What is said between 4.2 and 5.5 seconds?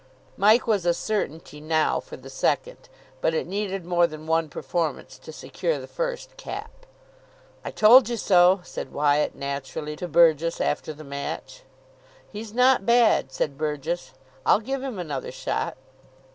one performance to